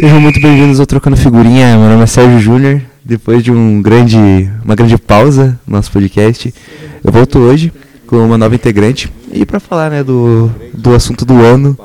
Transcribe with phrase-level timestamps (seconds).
[0.00, 1.76] Sejam muito bem-vindos ao Trocando Figurinha.
[1.76, 2.80] Meu nome é Sérgio Júnior.
[3.04, 4.16] Depois de um grande,
[4.64, 6.54] uma grande pausa no nosso podcast,
[7.02, 7.72] eu volto hoje
[8.06, 11.76] com uma nova integrante e para falar né, do, do assunto do ano,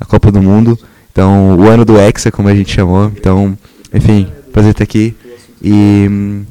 [0.00, 0.78] a Copa do Mundo.
[1.12, 3.12] Então, o ano do Hexa, como a gente chamou.
[3.14, 3.54] Então,
[3.92, 5.14] enfim, prazer estar aqui.
[5.62, 6.08] E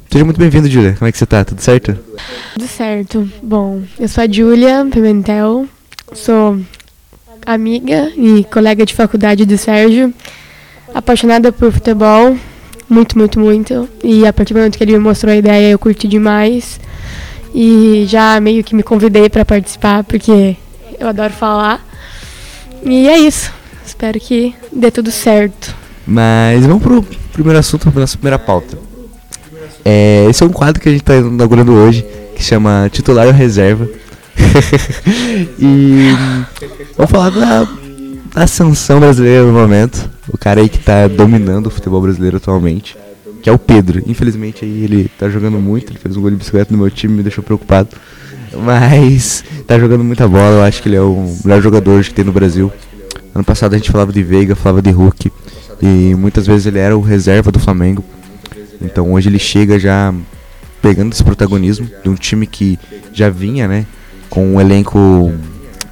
[0.08, 0.94] seja muito bem-vindo, Júlia.
[0.96, 1.44] Como é que você tá?
[1.44, 1.98] Tudo certo?
[2.54, 3.28] Tudo certo.
[3.42, 5.66] Bom, eu sou a Júlia Pimentel,
[6.12, 6.60] sou
[7.44, 10.14] amiga e colega de faculdade do Sérgio
[10.94, 12.36] apaixonada por futebol,
[12.88, 13.88] muito, muito, muito.
[14.02, 16.80] E a partir do momento que ele me mostrou a ideia, eu curti demais.
[17.54, 20.56] E já meio que me convidei para participar, porque
[20.98, 21.84] eu adoro falar.
[22.84, 23.52] E é isso.
[23.84, 25.74] Espero que dê tudo certo.
[26.06, 27.02] Mas vamos pro
[27.32, 28.78] primeiro assunto, pra nossa primeira pauta.
[29.84, 33.32] É, esse é um quadro que a gente está inaugurando hoje, que chama Titular ou
[33.32, 33.88] Reserva.
[35.58, 36.10] e
[36.96, 37.68] vamos falar da
[38.44, 40.08] ascensão brasileira no momento.
[40.28, 42.96] O cara aí que tá dominando o futebol brasileiro atualmente.
[43.42, 44.02] Que é o Pedro.
[44.06, 45.92] Infelizmente aí ele tá jogando muito.
[45.92, 47.88] Ele fez um gol de bicicleta no meu time, me deixou preocupado.
[48.52, 50.56] Mas tá jogando muita bola.
[50.56, 52.72] Eu acho que ele é o melhor jogador que tem no Brasil.
[53.34, 55.30] Ano passado a gente falava de Veiga, falava de Hulk.
[55.80, 58.04] E muitas vezes ele era o reserva do Flamengo.
[58.80, 60.12] Então hoje ele chega já
[60.80, 62.78] pegando esse protagonismo de um time que
[63.12, 63.86] já vinha, né?
[64.28, 65.32] Com um elenco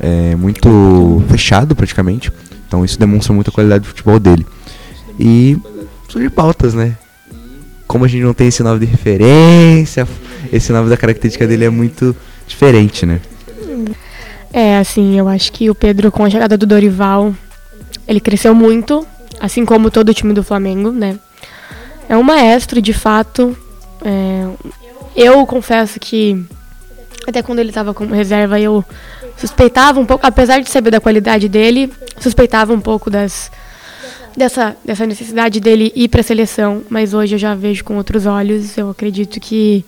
[0.00, 2.32] é, muito fechado praticamente.
[2.66, 4.46] Então isso demonstra muito a qualidade do futebol dele.
[5.18, 5.56] E
[6.08, 6.96] surge pautas, né?
[7.86, 10.06] Como a gente não tem esse nome de referência,
[10.52, 12.14] esse nome da característica dele é muito
[12.46, 13.20] diferente, né?
[14.52, 17.34] É, assim, eu acho que o Pedro, com a chegada do Dorival,
[18.08, 19.06] ele cresceu muito,
[19.38, 21.18] assim como todo o time do Flamengo, né?
[22.08, 23.56] É um maestro, de fato.
[24.04, 24.48] É,
[25.14, 26.44] eu confesso que
[27.26, 28.84] até quando ele estava como reserva, eu
[29.36, 33.50] suspeitava um pouco, apesar de saber da qualidade dele, suspeitava um pouco das
[34.36, 38.26] dessa, dessa necessidade dele ir para a seleção, mas hoje eu já vejo com outros
[38.26, 38.76] olhos.
[38.76, 39.84] Eu acredito que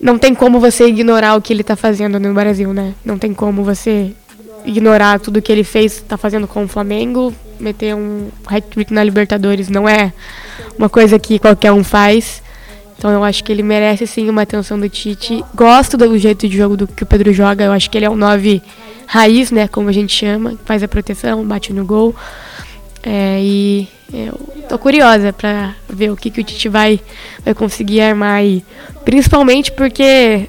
[0.00, 2.94] não tem como você ignorar o que ele está fazendo no Brasil, né?
[3.04, 4.12] Não tem como você
[4.64, 9.68] ignorar tudo que ele fez, está fazendo com o Flamengo, meter um hat-trick na Libertadores
[9.68, 10.12] não é
[10.78, 12.42] uma coisa que qualquer um faz.
[13.04, 15.44] Então eu acho que ele merece sim uma atenção do Tite.
[15.54, 17.62] Gosto do jeito de jogo do que o Pedro joga.
[17.62, 18.62] Eu acho que ele é um 9
[19.06, 19.68] raiz, né?
[19.68, 20.54] Como a gente chama.
[20.64, 22.16] Faz a proteção, bate no gol.
[23.02, 24.32] É, e eu
[24.70, 26.98] tô curiosa para ver o que, que o Tite vai,
[27.44, 28.64] vai conseguir armar aí.
[29.04, 30.02] Principalmente porque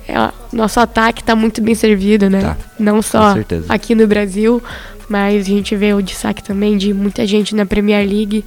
[0.07, 2.39] é, nosso ataque está muito bem servido, né?
[2.39, 3.35] Tá, Não só
[3.67, 4.63] aqui no Brasil,
[5.09, 8.43] mas a gente vê o destaque também de muita gente na Premier League.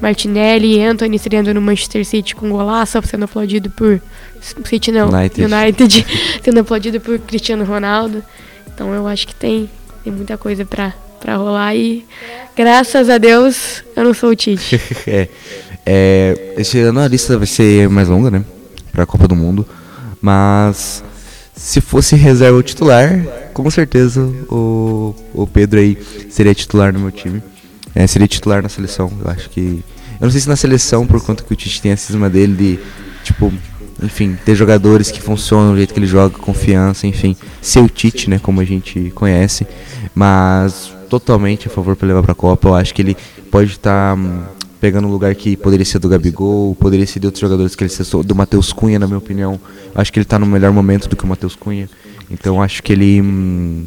[0.00, 4.00] Martinelli e Anthony estreando no Manchester City com golaço, sendo aplaudido por.
[4.64, 6.06] City não, United, United
[6.42, 8.22] sendo aplaudido por Cristiano Ronaldo.
[8.74, 9.70] Então eu acho que tem,
[10.02, 12.04] tem muita coisa para para rolar e
[12.56, 14.80] graças a Deus eu não sou o Tite.
[15.06, 15.28] é,
[15.86, 18.44] é, esse ano a lista vai ser mais longa, né?
[18.90, 19.64] Para a Copa do Mundo,
[20.20, 21.04] mas
[21.54, 25.98] se fosse reserva o titular, com certeza o, o Pedro aí
[26.30, 27.42] seria titular no meu time.
[27.94, 29.12] É, seria titular na seleção.
[29.22, 29.82] Eu acho que.
[30.20, 32.54] Eu não sei se na seleção, por conta que o Tite tem a cisma dele
[32.54, 32.78] de,
[33.24, 33.52] tipo,
[34.02, 38.30] enfim, ter jogadores que funcionam do jeito que ele joga, confiança, enfim, ser o Tite,
[38.30, 39.66] né, como a gente conhece,
[40.14, 42.68] mas totalmente a favor para levar para a Copa.
[42.68, 43.16] Eu acho que ele
[43.50, 44.44] pode estar tá, hum,
[44.82, 47.88] pegando um lugar que poderia ser do Gabigol, poderia ser de outros jogadores que ele
[47.88, 49.60] ser do Matheus Cunha, na minha opinião.
[49.94, 51.88] Acho que ele está no melhor momento do que o Matheus Cunha.
[52.28, 53.84] Então acho que ele hum,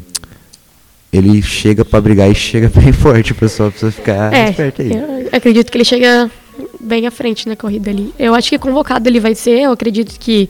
[1.12, 4.92] ele chega para brigar e chega bem forte, o pessoal precisa ficar é, esperto aí.
[4.94, 6.32] Eu acredito que ele chega
[6.80, 8.14] bem à frente na corrida ali.
[8.18, 10.50] Eu acho que convocado ele vai ser, eu acredito que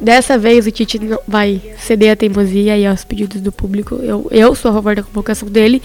[0.00, 3.96] dessa vez o Tite vai ceder a teimosia e aos pedidos do público.
[3.96, 5.82] Eu, eu sou a favor da convocação dele.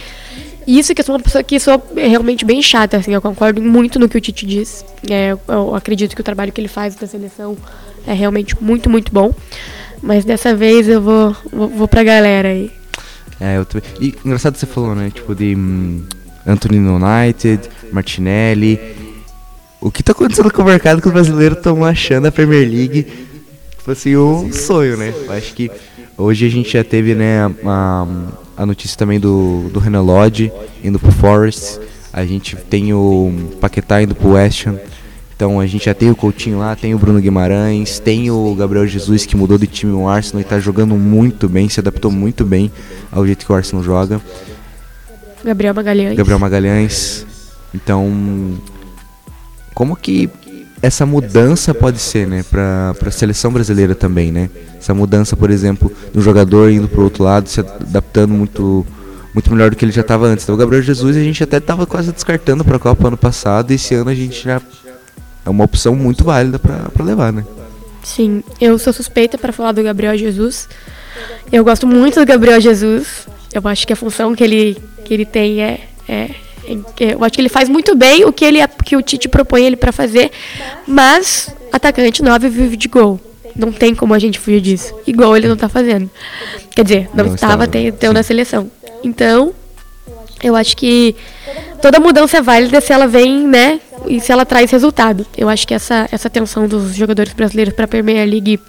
[0.67, 3.99] Isso que eu sou uma pessoa que sou realmente bem chata, assim, eu concordo muito
[3.99, 4.83] no que o Tite diz.
[5.09, 7.55] É, eu acredito que o trabalho que ele faz da seleção
[8.07, 9.33] é realmente muito, muito bom.
[10.01, 12.71] Mas dessa vez eu vou, vou, vou pra galera aí.
[13.39, 13.89] É, eu também.
[13.99, 15.11] E engraçado que você falou, né?
[15.13, 16.03] Tipo, de hum,
[16.45, 18.79] Anthony United, Martinelli.
[19.79, 23.07] O que tá acontecendo com o mercado que os brasileiros estão achando a Premier League
[23.85, 25.13] tipo assim, um sonho, né?
[25.15, 25.69] Eu acho que
[26.17, 28.07] hoje a gente já teve, né, a, a
[28.63, 30.51] notícia também do, do Renan Lodge
[30.83, 31.79] indo pro Forest.
[32.13, 34.77] A gente tem o Paquetá indo pro West Ham.
[35.35, 38.87] Então a gente já tem o Coutinho lá, tem o Bruno Guimarães, tem o Gabriel
[38.87, 42.45] Jesus que mudou de time no Arsenal e está jogando muito bem, se adaptou muito
[42.45, 42.71] bem
[43.11, 44.21] ao jeito que o Arsenal joga.
[45.43, 46.15] Gabriel Magalhães.
[46.15, 47.25] Gabriel Magalhães.
[47.73, 48.55] Então,
[49.73, 50.29] como que
[50.85, 54.49] essa mudança pode ser, né, para a seleção brasileira também, né?
[54.77, 58.85] Essa mudança, por exemplo, do jogador indo para o outro lado, se adaptando muito
[59.33, 60.45] muito melhor do que ele já estava antes.
[60.45, 63.71] Então o Gabriel Jesus a gente até estava quase descartando para a Copa ano passado,
[63.71, 64.61] e esse ano a gente já
[65.45, 67.43] é uma opção muito válida para levar, né?
[68.03, 70.69] Sim, eu sou suspeita para falar do Gabriel Jesus.
[71.51, 73.27] Eu gosto muito do Gabriel Jesus.
[73.51, 76.29] Eu acho que a função que ele, que ele tem é, é
[76.99, 79.75] eu acho que ele faz muito bem o que ele que o Tite propõe ele
[79.75, 80.31] para fazer,
[80.87, 83.19] mas atacante 9 vive de gol.
[83.55, 84.93] Não tem como a gente fugir disso.
[85.07, 86.09] Igual ele não tá fazendo.
[86.75, 88.69] Quer dizer, não, não estava tendo na seleção.
[89.01, 89.53] Então,
[90.43, 91.15] eu acho que
[91.81, 95.25] toda mudança é válida se ela vem, né, e se ela traz resultado.
[95.37, 98.59] Eu acho que essa, essa tensão dos jogadores brasileiros para a Premier League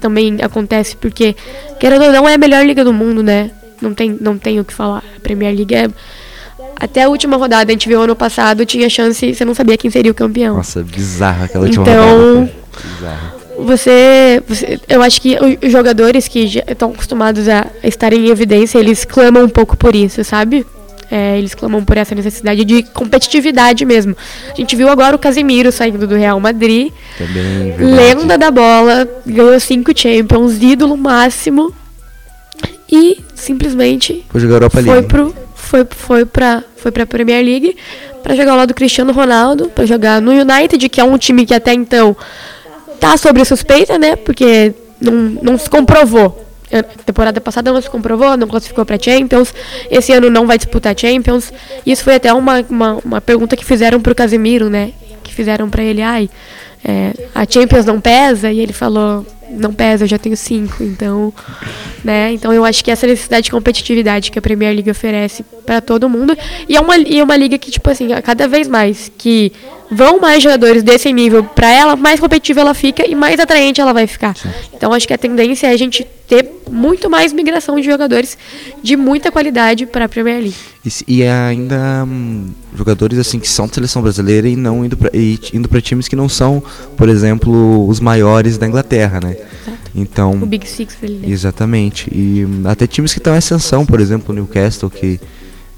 [0.00, 1.34] também acontece porque,
[1.80, 3.50] querendo ou não, é a melhor liga do mundo, né?
[3.80, 5.02] Não tem, não tem o que falar.
[5.16, 5.88] A Premier League é.
[6.78, 9.90] Até a última rodada, a gente viu ano passado, tinha chance, você não sabia quem
[9.90, 10.56] seria o campeão.
[10.56, 12.52] Nossa, bizarra aquela última então, rodada.
[12.94, 13.36] Bizarra.
[13.58, 19.04] Você, você, eu acho que os jogadores que estão acostumados a estarem em evidência, eles
[19.06, 20.66] clamam um pouco por isso, sabe?
[21.10, 24.14] É, eles clamam por essa necessidade de competitividade mesmo.
[24.52, 26.92] A gente viu agora o Casemiro saindo do Real Madrid.
[27.16, 31.72] Também, lenda da bola, ganhou cinco Champions, ídolo máximo.
[32.90, 34.92] E simplesmente foi jogar Europa League.
[34.92, 37.76] Foi pro foi foi para foi para Premier League
[38.22, 41.46] para jogar ao lado do Cristiano Ronaldo, para jogar no United, que é um time
[41.46, 42.16] que até então
[42.98, 44.16] tá sobre suspeita, né?
[44.16, 49.54] Porque não, não se comprovou a temporada passada não se comprovou, não classificou para Champions.
[49.90, 51.52] Esse ano não vai disputar Champions.
[51.84, 54.92] Isso foi até uma, uma, uma pergunta que fizeram para o Casemiro, né?
[55.22, 56.28] Que fizeram para ele, ai,
[56.84, 58.50] é, a Champions não pesa?
[58.50, 60.82] E ele falou, não pesa, eu já tenho cinco.
[60.82, 61.32] Então,
[62.04, 62.32] né?
[62.32, 66.08] Então eu acho que essa necessidade de competitividade que a Premier League oferece para todo
[66.08, 66.36] mundo.
[66.68, 69.52] E é uma, e é uma liga que, tipo assim, cada vez mais que
[69.90, 73.92] vão mais jogadores desse nível para ela, mais competitiva ela fica e mais atraente ela
[73.92, 74.34] vai ficar.
[74.74, 78.36] Então acho que a tendência é a gente ter muito mais migração de jogadores
[78.82, 80.54] de muita qualidade para a Premier League.
[80.84, 85.10] E, e ainda hum, jogadores assim que são de seleção brasileira e não indo para
[85.14, 86.62] indo para times que não são,
[86.96, 89.32] por exemplo, os maiores da Inglaterra, né?
[89.32, 89.90] Exato.
[89.94, 91.20] Então, o Big Six dele.
[91.26, 91.32] Né?
[91.32, 92.10] Exatamente.
[92.12, 95.20] E hum, até times que estão em ascensão, por exemplo, o Newcastle que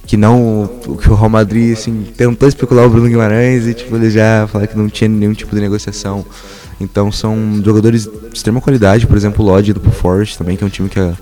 [0.06, 4.10] que não que o Real Madrid assim tentou especular o Bruno Guimarães e tipo ele
[4.10, 6.24] já falou que não tinha nenhum tipo de negociação
[6.80, 10.66] então são jogadores de extrema qualidade por exemplo o Lodge do Forest também que é
[10.66, 11.14] um time que é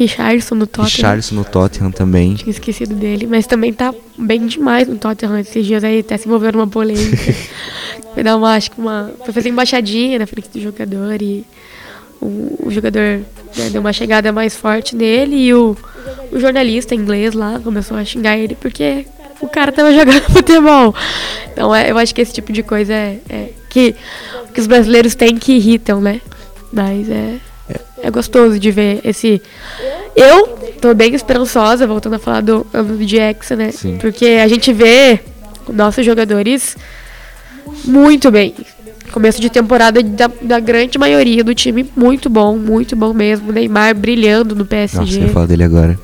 [0.00, 0.96] Richardson no Tottenham.
[0.96, 2.34] Richardson no Tottenham também.
[2.34, 6.26] Tinha esquecido dele mas também tá bem demais no Tottenham esses dias aí até se
[6.26, 7.34] envolveu numa polêmica.
[8.14, 11.44] Foi dar uma acho que uma foi fazer embaixadinha na frente do jogador e
[12.20, 13.20] o, o jogador
[13.56, 15.76] né, deu uma chegada mais forte nele e o,
[16.32, 19.06] o jornalista inglês lá começou a xingar ele porque
[19.40, 20.94] o cara tava jogando futebol.
[21.52, 23.94] Então é, eu acho que esse tipo de coisa é, é, que,
[24.52, 26.20] que os brasileiros têm que irritam, né?
[26.72, 27.36] Mas é,
[28.02, 29.40] é gostoso de ver esse.
[30.14, 30.48] Eu
[30.80, 33.70] tô bem esperançosa, voltando a falar do ano de Hexa, né?
[33.72, 33.96] Sim.
[33.98, 35.20] Porque a gente vê
[35.68, 36.76] nossos jogadores
[37.84, 38.54] muito bem
[39.10, 43.52] começo de temporada da, da, grande maioria do time muito bom, muito bom mesmo.
[43.52, 44.98] Neymar brilhando no PSG.
[44.98, 45.98] Nossa, eu falar dele agora.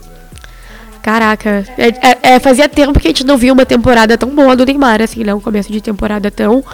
[1.06, 4.56] Caraca, é, é, é, fazia tempo que a gente não via uma temporada tão boa
[4.56, 5.32] do Neymar, assim, né?
[5.32, 6.64] Um começo de temporada tão,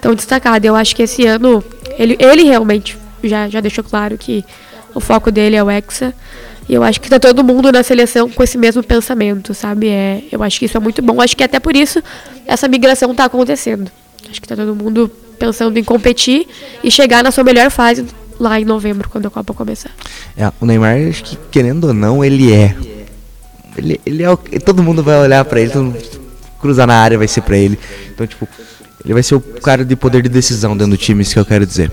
[0.00, 0.64] tão destacado.
[0.64, 1.62] Eu acho que esse ano
[1.96, 4.44] ele, ele realmente já, já deixou claro que
[4.92, 6.12] o foco dele é o Hexa.
[6.68, 9.88] E eu acho que tá todo mundo na seleção com esse mesmo pensamento, sabe?
[9.88, 11.22] É, eu acho que isso é muito bom.
[11.22, 12.02] Acho que até por isso
[12.44, 13.88] essa migração tá acontecendo.
[14.28, 16.48] Acho que tá todo mundo pensando em competir
[16.82, 18.04] e chegar na sua melhor fase
[18.40, 19.92] lá em novembro, quando a Copa começar.
[20.36, 22.74] É, o Neymar, acho que querendo ou não, ele é.
[23.76, 25.98] Ele, ele é o, todo mundo vai olhar para ele, todo mundo
[26.60, 27.78] cruzar na área vai ser para ele.
[28.12, 28.48] Então, tipo,
[29.04, 31.44] ele vai ser o cara de poder de decisão dentro do time, isso que eu
[31.44, 31.90] quero dizer.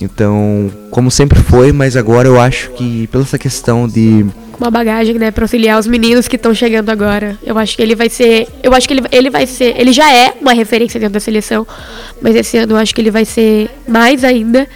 [0.00, 4.26] Então, como sempre foi, mas agora eu acho que pela essa questão de
[4.58, 7.36] uma bagagem, né, para auxiliar os meninos que estão chegando agora.
[7.42, 10.12] Eu acho que ele vai ser, eu acho que ele, ele vai ser, ele já
[10.12, 11.66] é uma referência dentro da seleção,
[12.20, 14.68] mas esse ano eu acho que ele vai ser mais ainda,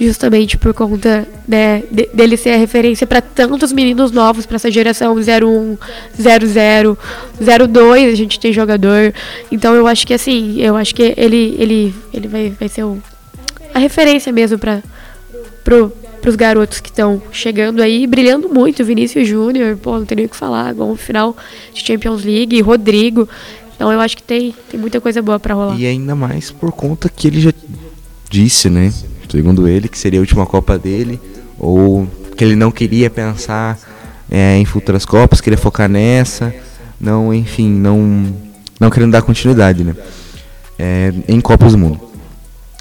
[0.00, 4.70] justamente por conta, né, de, dele ser a referência para tantos meninos novos para essa
[4.70, 5.76] geração 01,
[6.16, 6.98] 00,
[7.68, 9.12] 02, a gente tem jogador.
[9.50, 12.98] Então eu acho que assim, eu acho que ele ele ele vai vai ser o,
[13.74, 14.82] a referência mesmo para
[15.64, 18.84] pro para os garotos que estão chegando aí, brilhando muito.
[18.84, 20.74] Vinícius Júnior, pô, não tem nem o que falar.
[20.74, 21.36] Bom final
[21.72, 23.28] de Champions League, Rodrigo.
[23.74, 25.78] Então eu acho que tem, tem muita coisa boa para rolar.
[25.78, 27.52] E ainda mais por conta que ele já
[28.28, 28.92] disse, né?
[29.30, 31.20] Segundo ele, que seria a última Copa dele,
[31.58, 33.78] ou que ele não queria pensar
[34.30, 36.54] é, em futuras Copas, queria focar nessa,
[37.00, 38.34] não, enfim, não,
[38.78, 39.94] não querendo dar continuidade, né?
[40.78, 42.00] É, em Copas do Mundo.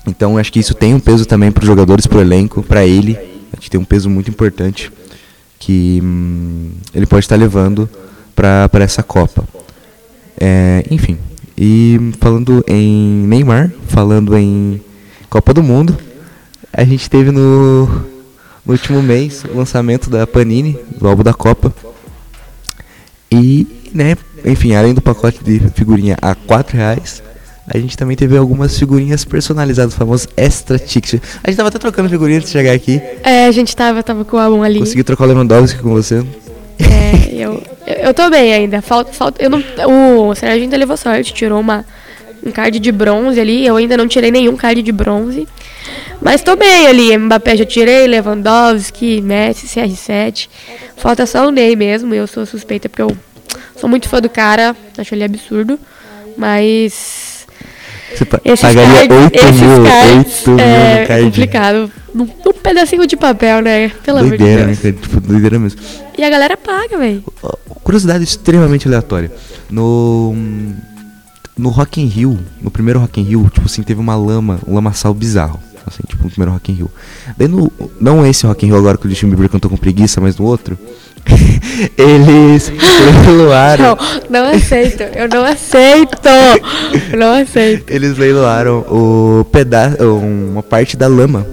[0.05, 2.85] Então acho que isso tem um peso também para os jogadores, para o elenco, para
[2.85, 3.17] ele.
[3.51, 4.91] Acho que tem um peso muito importante
[5.59, 7.89] que hum, ele pode estar levando
[8.35, 9.43] para essa Copa.
[10.39, 11.17] É, enfim,
[11.57, 14.79] e falando em Neymar, falando em
[15.29, 15.97] Copa do Mundo,
[16.74, 17.88] a gente teve no,
[18.65, 21.74] no último mês o lançamento da Panini, do álbum da Copa.
[23.31, 27.21] E, né, enfim, além do pacote de figurinha a 4 reais,
[27.67, 31.19] a gente também teve algumas figurinhas personalizadas, famosos extra tickets.
[31.43, 33.01] A gente tava até trocando figurinha antes de chegar aqui.
[33.24, 34.79] É, a gente tava, tava com o álbum ali.
[34.79, 36.24] Consegui trocar o Lewandowski com você.
[36.79, 38.81] É, eu, eu tô bem ainda.
[38.81, 39.62] Falta, falta, eu não,
[40.29, 41.83] o Sérgio ainda levou sorte, tirou uma,
[42.45, 43.65] um card de bronze ali.
[43.65, 45.45] Eu ainda não tirei nenhum card de bronze.
[46.21, 47.17] Mas tô bem ali.
[47.17, 50.50] Mbappé já tirei, Lewandowski, Messi, CR7.
[50.97, 52.13] Falta só o Ney mesmo.
[52.13, 53.15] Eu sou suspeita porque eu
[53.79, 54.75] sou muito fã do cara.
[54.97, 55.79] Acho ele absurdo.
[56.38, 57.45] Mas.
[58.15, 61.24] Você pa Esses pagaria cards, 8 esses mil, cards 8 mil é card.
[61.25, 61.91] complicado.
[62.15, 63.89] Num, num pedacinho de papel, né?
[64.03, 64.79] Pelo amor de Doideira, né, Deus.
[64.79, 64.93] cara?
[64.93, 65.79] Tipo, doideira mesmo.
[66.17, 67.24] E a galera paga, velho.
[67.83, 69.31] Curiosidade extremamente aleatória.
[69.69, 70.36] No.
[71.57, 74.75] No Rock in Rio, no primeiro Rock in Rio, tipo assim, teve uma lama, um
[74.75, 75.59] lamaçal bizarro.
[75.88, 76.91] Assim, tipo, no primeiro Rock in Rio.
[77.38, 77.72] Daí no.
[78.00, 80.46] Não esse Rock in Rio agora que o Justin Bieber cantou com preguiça, mas no
[80.46, 80.77] outro.
[81.98, 82.72] eles
[83.25, 83.98] leiloaram.
[84.29, 85.03] Não, não aceito.
[85.03, 86.29] Eu não aceito.
[87.12, 87.91] Eu não aceito.
[87.91, 89.98] Eles leiloaram o pedaço.
[90.03, 91.46] uma parte da lama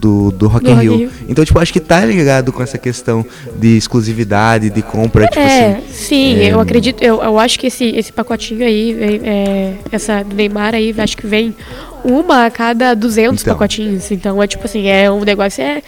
[0.00, 0.98] do, do Rock Do in Rock in Rio.
[0.98, 1.10] Rio.
[1.28, 3.24] Então, tipo, acho que tá ligado com essa questão
[3.56, 5.82] de exclusividade, de compra, tipo É, assim.
[5.92, 10.22] sim, é, eu acredito, eu, eu acho que esse, esse pacotinho aí, é, é, essa
[10.24, 11.54] do Neymar aí, acho que vem
[12.02, 13.54] uma a cada 200 Então.
[13.54, 14.10] pacotinhos.
[14.10, 15.82] Então é tipo assim, é um negócio é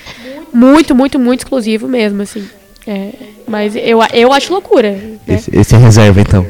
[0.52, 2.44] muito, muito, muito exclusivo mesmo, assim.
[2.86, 3.10] É,
[3.48, 4.90] mas eu, eu acho loucura.
[4.92, 5.18] Né?
[5.36, 6.46] Esse, esse é reserva, então.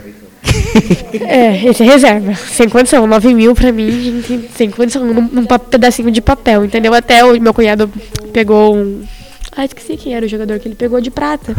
[1.27, 2.35] É, esse é reserva.
[2.35, 3.07] Sem condição.
[3.07, 5.05] 9 mil pra mim, gente, sem condição.
[5.05, 6.93] Num, num pedacinho de papel, entendeu?
[6.95, 7.91] Até o meu cunhado
[8.33, 9.05] pegou um.
[9.55, 11.55] Ah, esqueci quem era o jogador que ele pegou de prata.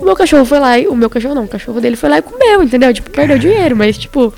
[0.00, 0.88] O meu cachorro foi lá e.
[0.88, 2.92] O meu cachorro não, o cachorro dele foi lá e comeu, entendeu?
[2.92, 4.32] Tipo, perdeu dinheiro, mas tipo.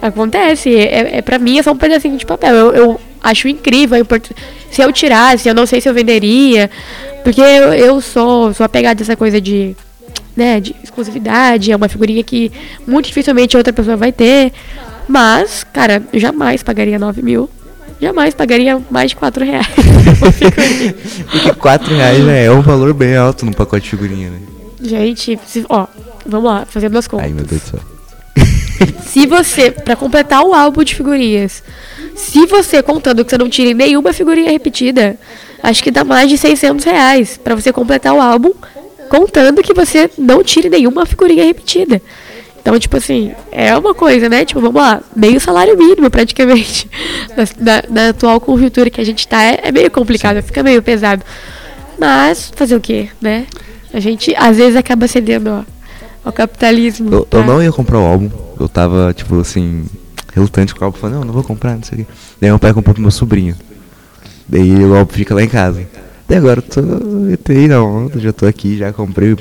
[0.00, 0.74] Acontece.
[0.74, 2.54] É, é, pra mim é só um pedacinho de papel.
[2.54, 4.06] Eu, eu acho incrível.
[4.70, 6.70] Se eu tirasse, eu não sei se eu venderia.
[7.24, 9.76] Porque eu, eu sou, sou apegada a essa coisa de
[10.38, 12.50] né, de exclusividade, é uma figurinha que
[12.86, 14.52] muito dificilmente outra pessoa vai ter.
[15.08, 17.50] Mas, cara, eu jamais pagaria 9 mil.
[18.00, 19.66] Jamais pagaria mais de 4 reais.
[21.30, 24.38] Porque 4 reais né, é um valor bem alto num pacote de figurinha, né?
[24.80, 25.86] Gente, se- ó,
[26.24, 27.26] vamos lá, fazendo as contas.
[27.26, 27.80] Ai, meu Deus do céu.
[29.04, 31.64] Se você, pra completar o álbum de figurinhas,
[32.14, 35.16] se você contando que você não tire nenhuma figurinha repetida,
[35.62, 38.52] acho que dá mais de 600 reais pra você completar o álbum,
[39.08, 42.00] contando que você não tire nenhuma figurinha repetida.
[42.60, 44.44] Então, tipo assim, é uma coisa, né?
[44.44, 46.88] Tipo, vamos lá, meio salário mínimo praticamente.
[47.58, 51.22] Na, na- atual conjuntura que a gente tá, é, é meio complicado, fica meio pesado.
[51.98, 53.46] Mas, fazer o quê, né?
[53.92, 55.62] A gente, às vezes, acaba cedendo ó,
[56.24, 57.08] ao capitalismo.
[57.10, 58.30] Eu, eu pra- não ia comprar o álbum.
[58.60, 59.86] Eu tava, tipo assim,
[60.34, 60.98] relutante com o álbum.
[60.98, 62.12] Falei, não, não vou comprar, não sei o quê.
[62.40, 63.56] Daí meu pai comprou pro meu sobrinho.
[64.48, 65.86] Daí o álbum fica lá em casa.
[66.28, 66.80] Daí agora eu tô.
[67.32, 69.34] Entrei onda, já tô aqui, já comprei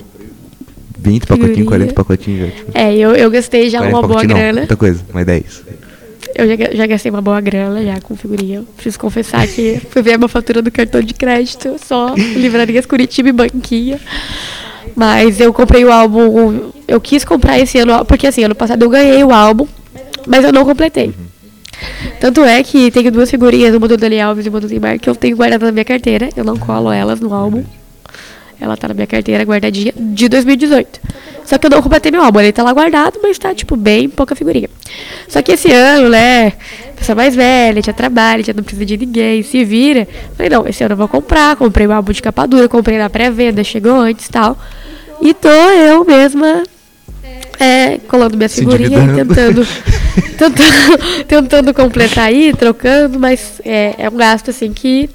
[0.98, 1.66] 20 pacotinhos, Figurinha.
[1.66, 2.56] 40 pacotinhos já.
[2.56, 4.60] Tipo, É, eu, eu gastei já 40 uma boa não, grana.
[4.62, 5.64] muita coisa, mais 10.
[6.36, 8.64] Eu já, já gastei uma boa grana já com figurinha.
[8.76, 13.30] Preciso confessar que fui ver a minha fatura do cartão de crédito, só livrarias Curitiba
[13.30, 14.00] e banquinha.
[14.96, 16.72] Mas eu comprei o álbum.
[16.88, 19.68] Eu quis comprar esse ano, porque assim, ano passado eu ganhei o álbum,
[20.26, 21.14] mas eu não completei.
[22.20, 25.10] Tanto é que tenho duas figurinhas, uma do Dani Alves e uma do Neymar, que
[25.10, 26.30] eu tenho guardada na minha carteira.
[26.36, 27.64] Eu não colo elas no álbum.
[28.60, 31.00] Ela tá na minha carteira guardadinha de 2018.
[31.46, 32.40] Só que eu não completei meu álbum.
[32.40, 34.70] Ele tá lá guardado, mas tá, tipo, bem pouca figurinha.
[35.28, 36.54] Só que esse ano, né?
[36.96, 40.08] Pessoa mais velha, já trabalha, já não precisa de ninguém, se vira.
[40.36, 41.56] Falei, não, esse ano eu vou comprar.
[41.56, 44.58] Comprei o álbum de capa dura, comprei na pré-venda, chegou antes e tal.
[45.22, 46.64] E tô eu mesma
[47.60, 49.68] é, colando minha figurinha e tentando,
[50.38, 55.10] tentando, tentando completar aí, trocando, mas é, é um gasto assim que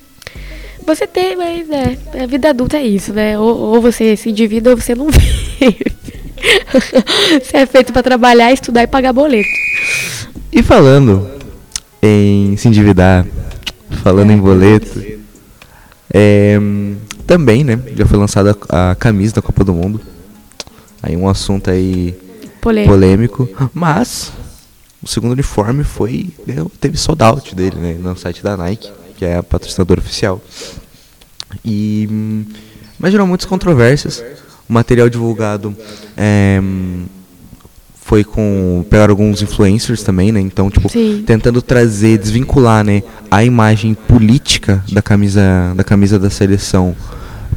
[0.85, 3.39] você tem, mas né, a vida adulta é isso, né?
[3.39, 5.87] Ou, ou você se endivida ou você não vive.
[7.43, 9.49] você é feito pra trabalhar, estudar e pagar boleto.
[10.53, 11.31] E falando
[12.03, 13.25] em se endividar,
[14.03, 15.01] falando em boleto,
[16.13, 16.59] é,
[17.27, 17.79] também, né?
[17.97, 20.01] Já foi lançada a camisa da Copa do Mundo.
[21.03, 22.17] Aí um assunto aí
[22.61, 22.93] Polêmico.
[22.93, 24.33] polêmico, mas
[25.03, 26.31] o segundo uniforme foi
[26.81, 30.41] teve sold out dele, né, no site da Nike, que é a patrocinadora oficial.
[31.65, 32.45] E hum,
[32.99, 34.23] mas gerou muitas controvérsias.
[34.69, 35.77] O material divulgado
[36.17, 37.05] é, hum,
[37.97, 40.41] foi com pegaram alguns influencers também, né?
[40.41, 41.25] Então, tipo, Sim.
[41.27, 46.95] tentando trazer, desvincular, né, a imagem política da camisa da camisa da seleção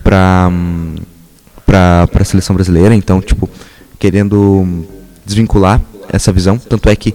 [0.03, 0.49] para
[1.65, 2.93] para a seleção brasileira.
[2.93, 3.49] Então, tipo,
[3.97, 4.85] querendo
[5.25, 6.57] desvincular essa visão.
[6.57, 7.13] Tanto é que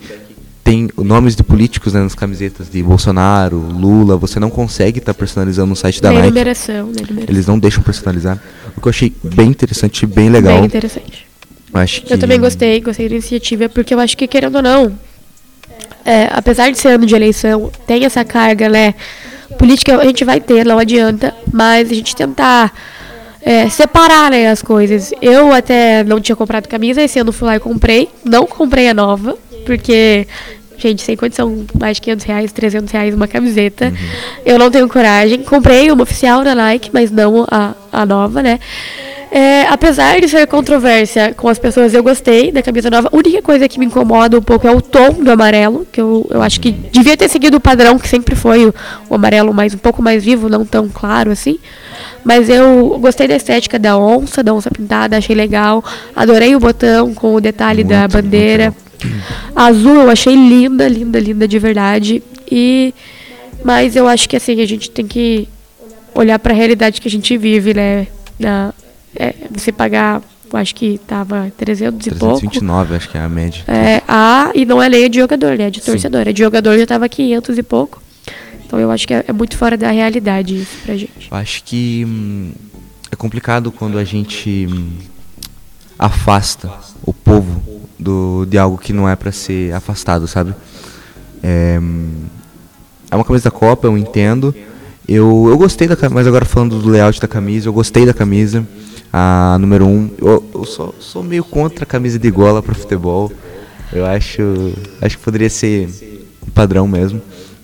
[0.62, 4.16] tem nomes de políticos né, nas camisetas de Bolsonaro, Lula.
[4.16, 6.28] Você não consegue estar tá personalizando no site da Nike.
[6.28, 6.92] Numeração.
[7.28, 8.38] Eles não deixam personalizar.
[8.76, 10.56] O que eu achei bem interessante, bem legal.
[10.56, 11.26] Bem interessante.
[11.72, 12.12] Acho que...
[12.12, 14.98] Eu também gostei, gostei da iniciativa, porque eu acho que, querendo ou não,
[16.04, 18.94] é, apesar de ser ano de eleição, tem essa carga, né?
[19.58, 22.72] Política a gente vai ter, não adianta, mas a gente tentar
[23.42, 25.12] é, separar né, as coisas.
[25.20, 28.08] Eu até não tinha comprado camisa, esse ano fui lá e comprei.
[28.24, 30.26] Não comprei a nova, porque,
[30.76, 33.86] gente, sem condição, mais de 500 reais, 300 reais uma camiseta.
[33.86, 33.94] Uhum.
[34.44, 35.42] Eu não tenho coragem.
[35.42, 38.58] Comprei uma oficial da Nike, mas não a, a nova, né?
[39.32, 43.08] É, apesar de ser controvérsia com as pessoas, eu gostei da camisa nova.
[43.12, 46.26] A única coisa que me incomoda um pouco é o tom do amarelo, que eu,
[46.30, 48.74] eu acho que devia ter seguido o padrão, que sempre foi o,
[49.08, 51.60] o amarelo mais um pouco mais vivo, não tão claro assim.
[52.24, 55.82] Mas eu gostei da estética da onça, da onça pintada, achei legal.
[56.14, 58.74] Adorei o botão com o detalhe muito, da bandeira.
[59.56, 62.22] A azul eu achei linda, linda, linda de verdade.
[62.50, 62.94] E
[63.64, 65.48] mas eu acho que assim a gente tem que
[66.14, 68.06] olhar para a realidade que a gente vive, né?
[68.38, 68.72] Na,
[69.14, 70.22] é, você pagar,
[70.52, 72.94] acho que tava 300 e 329, pouco.
[72.94, 73.64] acho que é a média.
[73.66, 75.64] É, a, e não é nem de jogador, né?
[75.64, 76.24] É de torcedor.
[76.24, 76.30] Sim.
[76.30, 78.02] É de jogador já tava 500 e pouco.
[78.70, 81.28] Então eu acho que é, é, muito fora da realidade isso pra gente.
[81.28, 82.52] Eu acho que hum,
[83.10, 84.90] é complicado quando a gente hum,
[85.98, 86.70] afasta
[87.02, 87.60] o povo
[87.98, 90.54] do, de algo que não é para ser afastado, sabe?
[91.42, 92.26] É, hum,
[93.10, 94.54] é uma camisa da Copa, eu entendo.
[95.08, 98.14] Eu, eu gostei da camisa, mas agora falando do layout da camisa, eu gostei da
[98.14, 98.64] camisa
[99.12, 99.88] a número 1.
[99.88, 103.32] Um, eu, eu sou, sou meio contra a camisa de gola para futebol.
[103.92, 104.42] Eu acho,
[105.02, 105.88] acho que poderia ser
[106.54, 107.20] padrão mesmo.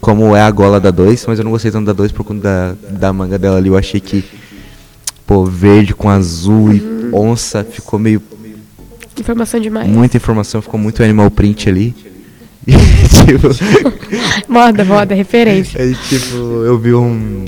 [0.06, 2.40] Como é a gola da 2, mas eu não gostei tanto da 2 por conta
[2.40, 3.70] da, da manga dela ali.
[3.70, 4.24] Eu achei que,
[5.26, 8.22] pô, verde com azul e onça ficou meio.
[9.18, 9.90] Informação demais.
[9.90, 11.92] Muita informação, ficou muito animal print ali.
[12.64, 13.48] tipo,
[14.48, 15.82] moda, moda, referência.
[15.82, 17.44] Aí, tipo, eu vi um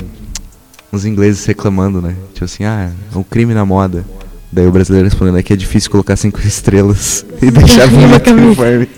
[0.91, 2.13] uns ingleses reclamando, né?
[2.33, 4.03] Tipo assim, ah, é um crime na moda.
[4.51, 8.89] Daí o brasileiro respondendo que é difícil colocar cinco estrelas e deixar o uniforme.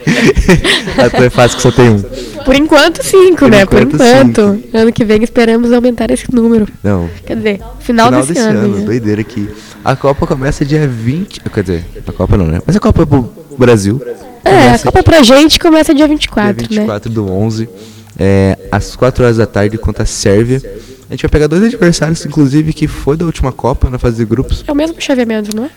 [0.97, 2.01] Até é fácil que só tem um.
[2.43, 3.63] Por enquanto, cinco, Por né?
[3.63, 4.55] Enquanto, Por enquanto.
[4.55, 4.77] Cinco.
[4.77, 6.67] Ano que vem esperamos aumentar esse número.
[6.83, 7.09] Não.
[7.25, 8.59] Quer dizer, final, final desse, desse ano.
[8.59, 8.85] ano né?
[8.85, 9.49] Doideira aqui.
[9.83, 11.41] A Copa começa dia 20.
[11.41, 12.61] Quer dizer, a Copa não, né?
[12.65, 14.01] Mas a Copa é pro Brasil.
[14.43, 17.15] É, a Copa pra gente começa dia 24, dia 24 né?
[17.15, 17.69] do 11.
[18.17, 20.61] É, às 4 horas da tarde contra a Sérvia.
[21.09, 24.25] A gente vai pegar dois adversários, inclusive, que foi da última Copa na fase de
[24.25, 24.63] grupos.
[24.67, 25.69] É o mesmo chaveamento, não é?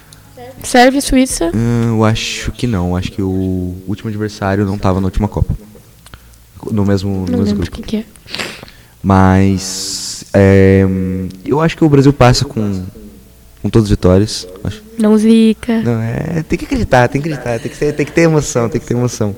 [0.63, 1.51] Sérvia e Suíça?
[1.55, 2.97] Hum, eu acho que não.
[2.97, 5.55] Acho que o último adversário não estava na última Copa.
[6.71, 7.83] No mesmo, no mesmo grupo.
[7.83, 8.05] que é.
[9.03, 10.87] Mas é,
[11.45, 12.83] eu acho que o Brasil passa com,
[13.61, 14.49] com todas as vitórias.
[14.63, 14.83] Acho.
[14.99, 15.83] Não zica.
[15.83, 18.69] Não, é, tem que acreditar, tem que acreditar, tem que, ser, tem que ter emoção,
[18.69, 19.37] tem que ter emoção.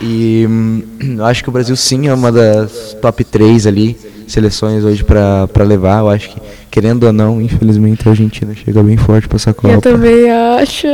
[0.00, 0.82] E hum,
[1.18, 3.96] eu acho que o Brasil sim é uma das top 3 ali
[4.28, 6.00] seleções hoje para levar.
[6.00, 9.74] Eu acho que, querendo ou não, infelizmente a Argentina chega bem forte para essa Copa.
[9.74, 10.86] Eu também acho.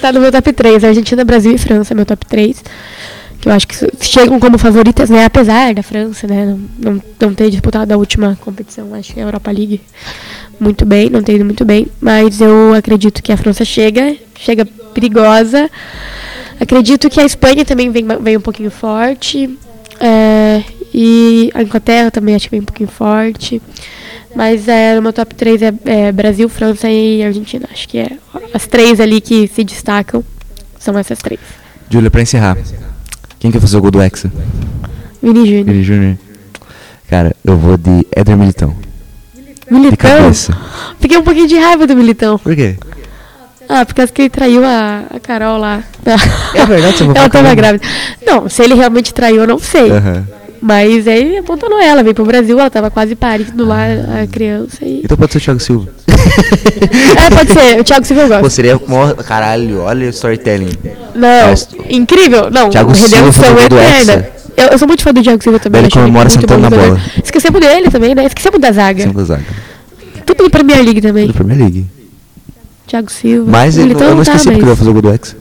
[0.00, 0.84] Tá no meu top 3.
[0.84, 2.62] Argentina, Brasil e França, meu top 3.
[3.40, 5.24] Que eu acho que chegam como favoritas, né?
[5.24, 6.46] Apesar da França, né?
[6.46, 9.80] Não, não, não ter disputado a última competição, acho que é a Europa League.
[10.58, 11.86] Muito bem, não tem ido muito bem.
[12.00, 15.70] Mas eu acredito que a França chega, chega perigosa.
[16.60, 19.58] Acredito que a Espanha também vem, vem um pouquinho forte.
[20.00, 23.60] É, e a Inglaterra também acho que vem um pouquinho forte.
[24.34, 27.68] Mas é, no meu top 3 é, é, Brasil, França e Argentina.
[27.72, 28.10] Acho que é
[28.52, 30.22] as três ali que se destacam.
[30.78, 31.40] São essas três.
[31.90, 32.56] Júlia, pra encerrar.
[33.38, 34.30] Quem quer fazer o gol do Hexa?
[35.22, 35.64] Vini Júnior.
[35.64, 36.18] Vini Júnior.
[37.08, 38.76] Cara, eu vou de Éder Militão.
[39.70, 40.32] Militão?
[41.00, 42.38] Fiquei um pouquinho de raiva do Militão.
[42.38, 42.76] Por quê?
[43.68, 45.82] Ah, por causa que ele traiu a, a Carol lá.
[46.54, 47.84] É verdade, você Ela tava grávida.
[48.24, 49.90] Não, se ele realmente traiu, eu não sei.
[49.90, 50.24] Uhum.
[50.60, 53.84] Mas aí apontou ela, veio pro Brasil, ela tava quase parindo lá
[54.22, 54.84] a criança.
[54.84, 55.02] E...
[55.04, 55.88] Então pode ser o Thiago Silva.
[56.08, 58.42] é, pode ser, o Thiago Silva eu gosto.
[58.42, 60.72] Pô, seria maior, caralho, olha o storytelling.
[61.14, 62.50] Não, Mas, incrível.
[62.50, 64.28] Não, Thiago Silva eterna.
[64.56, 65.82] Eu, eu, sou muito fã do Thiago Silva também.
[65.82, 67.00] Ele comemora sentando na bola.
[67.22, 68.24] Esquecemos dele também, né?
[68.24, 69.00] Esquecemos da zaga.
[69.00, 69.46] Esquecemos da zaga.
[70.24, 71.26] Tudo do Premier League também.
[71.26, 71.86] Do Premier League.
[72.86, 73.50] Thiago Silva.
[73.50, 75.36] Mas ele, eu não tá, esqueci porque ele vai fazer o gol do Hexa.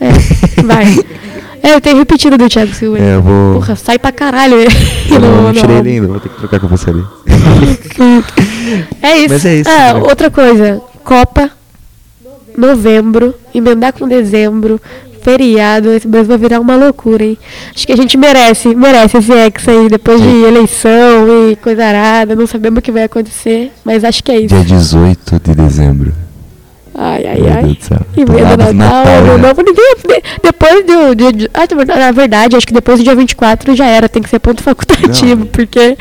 [0.00, 0.86] É, vai.
[1.64, 2.98] É, eu tenho repetido do Thiago Silva.
[2.98, 3.54] É, eu vou.
[3.54, 4.56] Porra, sai pra caralho.
[4.56, 4.66] Eu
[5.20, 7.04] não, não tirei ele ainda, vou ter que trocar com você ali.
[9.00, 9.28] é isso.
[9.28, 9.70] Mas é isso.
[9.70, 10.02] Ah, né?
[10.02, 10.82] outra coisa.
[11.04, 11.52] Copa,
[12.58, 14.80] novembro, emendar com dezembro,
[15.22, 17.38] feriado, esse mês vai virar uma loucura, hein?
[17.74, 22.34] Acho que a gente merece, merece esse ex aí, depois de eleição e coisa arada,
[22.34, 24.54] não sabemos o que vai acontecer, mas acho que é isso.
[24.54, 26.12] Dia 18 de dezembro.
[26.94, 27.78] Ai, ai, ai.
[28.16, 29.48] E Do medo Natal, Natal, ano né?
[29.48, 29.94] novo, ninguém.
[30.42, 31.14] Depois do.
[31.14, 31.66] dia de- ah,
[31.98, 35.40] na verdade, acho que depois do dia 24 já era, tem que ser ponto facultativo,
[35.40, 35.46] Não.
[35.46, 35.96] porque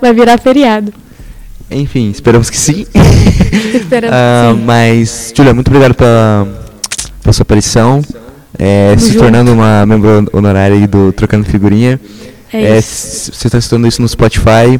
[0.00, 0.92] vai virar feriado.
[1.70, 2.84] Enfim, esperamos que sim.
[3.74, 4.64] Esperamos Ah, que sim.
[4.66, 6.46] mas, Julia, muito obrigado pela,
[7.22, 8.02] pela sua aparição.
[8.58, 9.20] É, se junto.
[9.20, 11.98] tornando uma membro honorária do Trocando Figurinha.
[12.52, 13.30] É É, isso.
[13.30, 14.78] s- você está escutando isso no Spotify.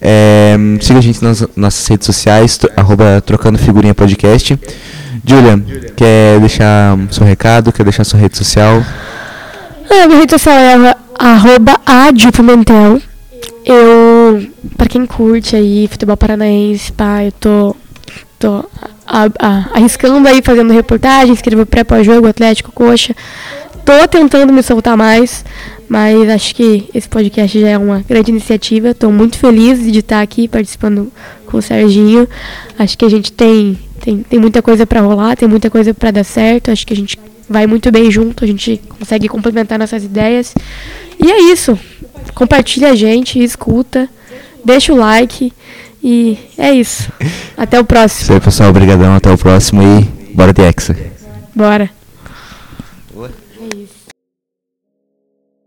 [0.00, 4.58] É, siga a gente nas nossas redes sociais, arroba Trocando Figurinha Podcast.
[5.24, 5.58] Julia,
[5.96, 8.82] quer deixar seu recado, quer deixar sua rede social?
[9.90, 13.00] Ah, minha rede social é arro- arroba adpimentel.
[13.64, 17.76] Eu, pra quem curte aí futebol paranaense, pá, eu tô,
[18.38, 18.64] tô
[19.06, 23.14] a- a- arriscando aí, fazendo reportagem, escrevo pré pós-jogo, Atlético, Coxa.
[23.84, 25.44] Tô tentando me soltar mais,
[25.88, 28.94] mas acho que esse podcast já é uma grande iniciativa.
[28.94, 31.12] Tô muito feliz de estar aqui participando
[31.46, 32.28] com o Serginho.
[32.78, 36.10] Acho que a gente tem, tem, tem muita coisa pra rolar, tem muita coisa pra
[36.10, 36.70] dar certo.
[36.70, 37.18] Acho que a gente
[37.48, 40.54] vai muito bem junto, a gente consegue complementar nossas ideias.
[41.22, 41.78] E é isso.
[42.34, 44.08] Compartilha a gente, escuta,
[44.64, 45.52] deixa o like
[46.02, 47.10] e é isso.
[47.56, 48.22] Até o próximo.
[48.22, 48.70] Isso aí, pessoal.
[48.70, 49.14] Obrigadão.
[49.14, 50.02] Até o próximo e
[50.34, 50.96] bora de Hexa.
[51.54, 51.90] Bora.